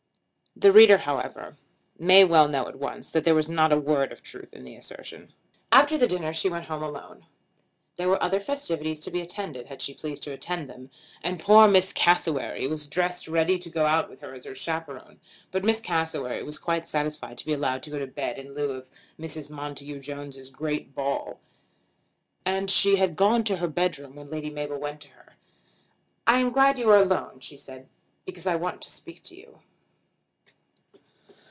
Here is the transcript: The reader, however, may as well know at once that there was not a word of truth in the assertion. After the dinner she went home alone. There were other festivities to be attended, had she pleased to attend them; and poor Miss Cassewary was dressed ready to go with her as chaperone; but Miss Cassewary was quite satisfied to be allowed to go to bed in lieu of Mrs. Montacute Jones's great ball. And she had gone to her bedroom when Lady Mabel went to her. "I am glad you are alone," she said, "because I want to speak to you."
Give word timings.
The 0.53 0.73
reader, 0.73 0.97
however, 0.97 1.55
may 1.97 2.23
as 2.23 2.29
well 2.29 2.47
know 2.49 2.67
at 2.67 2.75
once 2.77 3.09
that 3.11 3.23
there 3.23 3.33
was 3.33 3.47
not 3.47 3.71
a 3.71 3.79
word 3.79 4.11
of 4.11 4.21
truth 4.21 4.53
in 4.53 4.65
the 4.65 4.75
assertion. 4.75 5.31
After 5.71 5.97
the 5.97 6.07
dinner 6.07 6.33
she 6.33 6.49
went 6.49 6.65
home 6.65 6.83
alone. 6.83 7.25
There 7.95 8.09
were 8.09 8.21
other 8.21 8.39
festivities 8.41 8.99
to 8.99 9.11
be 9.11 9.21
attended, 9.21 9.67
had 9.67 9.81
she 9.81 9.93
pleased 9.93 10.23
to 10.23 10.33
attend 10.33 10.69
them; 10.69 10.91
and 11.23 11.39
poor 11.39 11.69
Miss 11.69 11.93
Cassewary 11.93 12.67
was 12.67 12.85
dressed 12.85 13.29
ready 13.29 13.57
to 13.59 13.69
go 13.69 14.05
with 14.09 14.19
her 14.19 14.33
as 14.35 14.45
chaperone; 14.57 15.21
but 15.51 15.63
Miss 15.63 15.79
Cassewary 15.79 16.43
was 16.43 16.57
quite 16.59 16.85
satisfied 16.85 17.37
to 17.37 17.45
be 17.45 17.53
allowed 17.53 17.81
to 17.83 17.89
go 17.89 17.97
to 17.97 18.05
bed 18.05 18.37
in 18.37 18.53
lieu 18.53 18.71
of 18.71 18.89
Mrs. 19.17 19.49
Montacute 19.49 20.01
Jones's 20.03 20.49
great 20.49 20.93
ball. 20.93 21.39
And 22.45 22.69
she 22.69 22.97
had 22.97 23.15
gone 23.15 23.45
to 23.45 23.55
her 23.57 23.69
bedroom 23.69 24.15
when 24.15 24.27
Lady 24.27 24.49
Mabel 24.49 24.77
went 24.79 24.99
to 25.01 25.09
her. 25.11 25.37
"I 26.27 26.39
am 26.39 26.51
glad 26.51 26.77
you 26.77 26.89
are 26.89 27.01
alone," 27.01 27.39
she 27.39 27.55
said, 27.55 27.87
"because 28.25 28.45
I 28.45 28.57
want 28.57 28.81
to 28.81 28.91
speak 28.91 29.23
to 29.23 29.35
you." 29.35 29.61